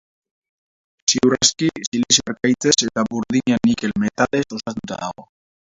[1.11, 5.33] Ziur aski, silizio harkaitzez eta burdina-nikel metalez osatua dago.